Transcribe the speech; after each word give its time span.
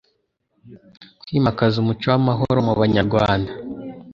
kwimakaza 1.21 1.75
umuco 1.83 2.05
w 2.11 2.15
amahoro 2.19 2.59
mu 2.67 2.73
banyarwanda 2.81 3.51